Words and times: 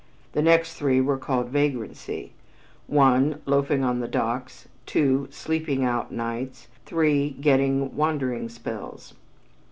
The 0.31 0.41
next 0.41 0.73
three 0.73 0.99
were 0.99 1.19
called 1.19 1.49
vagrancy: 1.49 2.33
(1) 2.87 3.43
Loafing 3.45 3.83
on 3.83 3.99
the 3.99 4.07
docks; 4.07 4.67
(2) 4.87 5.27
"sleeping 5.29 5.83
out" 5.85 6.11
nights; 6.11 6.69
(3) 6.87 7.37
getting 7.39 7.95
"wandering 7.95 8.49
spells." 8.49 9.13